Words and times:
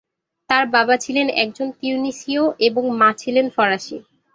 তার 0.49 0.63
বাবা 0.75 0.95
ছিলেন 0.97 1.27
একজন 1.43 1.67
তিউনিসীয় 1.79 2.43
এবং 2.67 2.83
মা 2.99 3.09
ছিলেন 3.21 3.45
ফরাসি। 3.55 3.97